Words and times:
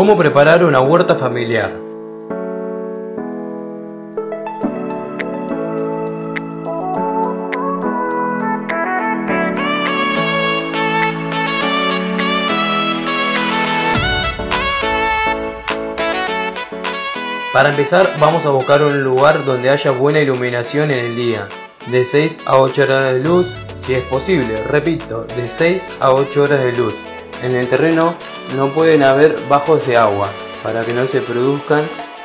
¿Cómo 0.00 0.16
preparar 0.16 0.64
una 0.64 0.80
huerta 0.80 1.14
familiar? 1.14 1.74
Para 17.52 17.68
empezar 17.68 18.08
vamos 18.18 18.46
a 18.46 18.48
buscar 18.48 18.82
un 18.82 19.04
lugar 19.04 19.44
donde 19.44 19.68
haya 19.68 19.90
buena 19.90 20.20
iluminación 20.20 20.90
en 20.92 21.04
el 21.04 21.14
día, 21.14 21.46
de 21.88 22.06
6 22.06 22.44
a 22.46 22.56
8 22.56 22.82
horas 22.84 23.12
de 23.12 23.18
luz 23.18 23.46
si 23.84 23.92
es 23.92 24.04
posible, 24.04 24.62
repito, 24.62 25.24
de 25.24 25.46
6 25.50 25.98
a 26.00 26.12
8 26.12 26.42
horas 26.42 26.64
de 26.64 26.72
luz. 26.72 27.09
En 27.42 27.54
el 27.54 27.68
terreno 27.68 28.14
no 28.56 28.68
pueden 28.68 29.02
haber 29.02 29.38
bajos 29.48 29.86
de 29.86 29.96
agua 29.96 30.28
para 30.62 30.82
que 30.82 30.92
no 30.92 31.06
se 31.06 31.20
produzcan 31.20 31.82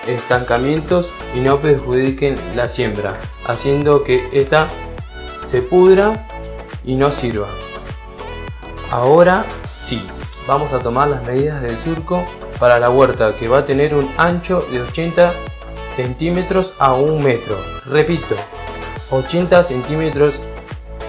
estancamientos 0.07 1.07
y 1.33 1.39
no 1.39 1.57
perjudiquen 1.59 2.35
la 2.55 2.67
siembra, 2.67 3.17
haciendo 3.47 4.03
que 4.03 4.27
ésta 4.33 4.67
se 5.49 5.61
pudra 5.61 6.27
y 6.83 6.95
no 6.95 7.11
sirva. 7.11 7.47
Ahora 8.91 9.45
sí, 9.87 10.05
vamos 10.47 10.73
a 10.73 10.79
tomar 10.79 11.07
las 11.07 11.25
medidas 11.25 11.61
del 11.61 11.77
surco 11.79 12.23
para 12.59 12.77
la 12.79 12.89
huerta 12.89 13.33
que 13.39 13.47
va 13.47 13.59
a 13.59 13.65
tener 13.65 13.95
un 13.95 14.09
ancho 14.17 14.59
de 14.71 14.81
80 14.81 15.31
centímetros 15.95 16.73
a 16.77 16.93
1 16.93 17.21
metro. 17.21 17.57
Repito, 17.85 18.35
80 19.11 19.63
centímetros 19.63 20.35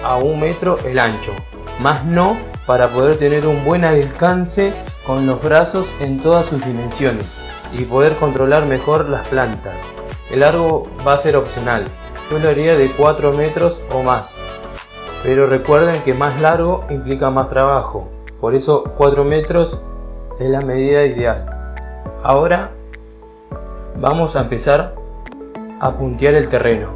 a 0.03 0.15
1 0.15 0.37
metro 0.37 0.79
el 0.85 0.97
ancho, 0.97 1.33
más 1.81 2.05
no 2.05 2.37
para 2.67 2.89
poder 2.89 3.17
tener 3.17 3.47
un 3.47 3.63
buen 3.63 3.85
alcance 3.85 4.73
con 5.05 5.25
los 5.25 5.41
brazos 5.41 5.87
en 6.01 6.19
todas 6.19 6.45
sus 6.45 6.63
dimensiones 6.63 7.25
y 7.73 7.85
poder 7.85 8.13
controlar 8.17 8.67
mejor 8.67 9.07
las 9.09 9.27
plantas. 9.29 9.73
El 10.29 10.41
largo 10.41 10.85
va 11.07 11.13
a 11.13 11.17
ser 11.17 11.37
opcional, 11.37 11.85
yo 12.29 12.39
lo 12.39 12.49
haría 12.49 12.77
de 12.77 12.91
4 12.91 13.31
metros 13.33 13.81
o 13.93 14.03
más, 14.03 14.31
pero 15.23 15.47
recuerden 15.47 16.01
que 16.03 16.13
más 16.13 16.39
largo 16.41 16.83
implica 16.89 17.29
más 17.29 17.49
trabajo, 17.49 18.09
por 18.41 18.53
eso 18.53 18.83
4 18.97 19.23
metros 19.23 19.79
es 20.37 20.49
la 20.49 20.59
medida 20.59 21.05
ideal. 21.05 21.45
Ahora 22.21 22.71
vamos 23.95 24.35
a 24.35 24.41
empezar 24.41 24.93
a 25.79 25.91
puntear 25.91 26.35
el 26.35 26.49
terreno. 26.49 26.89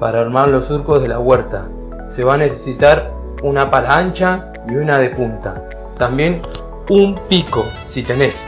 Para 0.00 0.20
armar 0.20 0.48
los 0.48 0.66
surcos 0.66 1.02
de 1.02 1.08
la 1.08 1.18
huerta 1.18 1.66
se 2.08 2.24
va 2.24 2.34
a 2.34 2.38
necesitar 2.38 3.08
una 3.42 3.70
pala 3.70 3.96
ancha 3.96 4.52
y 4.68 4.76
una 4.76 4.98
de 4.98 5.10
punta. 5.10 5.68
También 5.98 6.42
un 6.88 7.14
pico 7.28 7.66
si 7.88 8.02
tenés, 8.02 8.42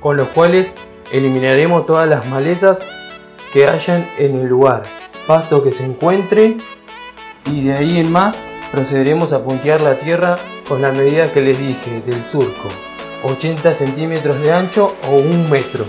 con 0.00 0.16
los 0.16 0.28
cuales 0.28 0.72
eliminaremos 1.12 1.86
todas 1.86 2.08
las 2.08 2.26
malezas 2.26 2.80
que 3.52 3.68
hayan 3.68 4.06
en 4.18 4.38
el 4.38 4.46
lugar, 4.46 4.84
pasto 5.26 5.62
que 5.62 5.72
se 5.72 5.84
encuentre 5.84 6.56
y 7.46 7.64
de 7.64 7.74
ahí 7.74 7.98
en 7.98 8.10
más 8.10 8.36
procederemos 8.72 9.32
a 9.32 9.44
puntear 9.44 9.80
la 9.80 9.94
tierra 9.94 10.34
con 10.68 10.82
la 10.82 10.90
medida 10.90 11.32
que 11.32 11.42
les 11.42 11.58
dije 11.58 12.00
del 12.06 12.24
surco. 12.24 12.68
80 13.22 13.72
centímetros 13.74 14.40
de 14.40 14.52
ancho 14.52 14.94
o 15.08 15.16
un 15.16 15.48
metro 15.48 15.84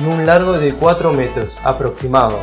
y 0.00 0.06
un 0.06 0.24
largo 0.24 0.54
de 0.54 0.72
4 0.72 1.12
metros 1.12 1.56
aproximado. 1.64 2.38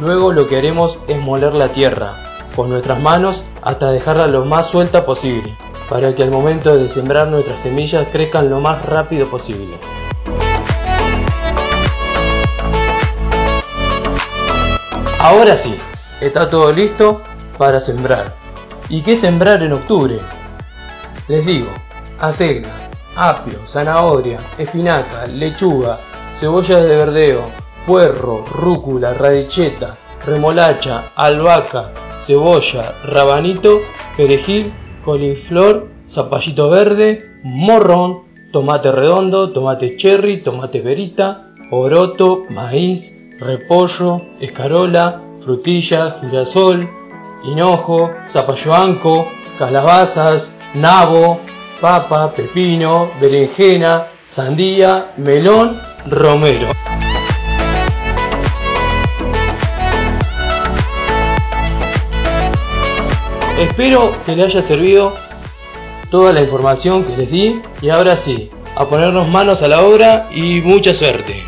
Luego 0.00 0.32
lo 0.32 0.48
que 0.48 0.56
haremos 0.56 0.98
es 1.08 1.18
moler 1.18 1.52
la 1.54 1.68
tierra 1.68 2.14
con 2.54 2.70
nuestras 2.70 3.02
manos 3.02 3.48
hasta 3.62 3.90
dejarla 3.90 4.28
lo 4.28 4.44
más 4.44 4.68
suelta 4.68 5.04
posible 5.04 5.54
para 5.88 6.14
que 6.14 6.22
al 6.22 6.30
momento 6.30 6.76
de 6.76 6.88
sembrar 6.88 7.28
nuestras 7.28 7.60
semillas 7.60 8.10
crezcan 8.10 8.50
lo 8.50 8.60
más 8.60 8.84
rápido 8.84 9.26
posible. 9.26 9.78
Ahora 15.20 15.56
sí, 15.56 15.76
está 16.20 16.48
todo 16.48 16.72
listo 16.72 17.20
para 17.58 17.80
sembrar. 17.80 18.34
¿Y 18.88 19.02
qué 19.02 19.16
sembrar 19.16 19.62
en 19.62 19.72
octubre? 19.72 20.20
Les 21.26 21.44
digo, 21.44 21.68
acelga, 22.20 22.70
apio, 23.16 23.58
zanahoria, 23.66 24.38
espinaca, 24.58 25.26
lechuga, 25.26 25.98
cebolla 26.32 26.80
de 26.80 26.96
verdeo, 26.96 27.42
puerro, 27.86 28.44
rúcula, 28.44 29.14
radicheta, 29.14 29.96
remolacha, 30.24 31.10
albahaca, 31.16 31.90
cebolla, 32.26 32.94
rabanito, 33.04 33.80
perejil, 34.16 34.72
coliflor, 35.06 35.88
zapallito 36.08 36.68
verde, 36.68 37.22
morrón, 37.44 38.24
tomate 38.52 38.90
redondo, 38.90 39.52
tomate 39.52 39.96
cherry, 39.96 40.42
tomate 40.42 40.80
verita, 40.80 41.42
poroto, 41.70 42.42
maíz, 42.50 43.16
repollo, 43.40 44.20
escarola, 44.40 45.22
frutilla, 45.40 46.18
girasol, 46.20 46.80
hinojo, 47.44 48.10
zapallo 48.28 48.74
anco, 48.74 49.28
calabazas, 49.58 50.52
nabo, 50.74 51.38
papa, 51.80 52.32
pepino, 52.34 53.08
berenjena, 53.20 54.08
sandía, 54.24 55.12
melón, 55.16 55.78
romero. 56.10 56.95
Espero 63.58 64.12
que 64.26 64.36
les 64.36 64.54
haya 64.54 64.62
servido 64.62 65.14
toda 66.10 66.32
la 66.34 66.42
información 66.42 67.04
que 67.04 67.16
les 67.16 67.30
di 67.30 67.60
y 67.80 67.88
ahora 67.88 68.16
sí, 68.16 68.50
a 68.76 68.84
ponernos 68.84 69.28
manos 69.28 69.62
a 69.62 69.68
la 69.68 69.80
obra 69.80 70.28
y 70.34 70.60
mucha 70.60 70.94
suerte. 70.94 71.42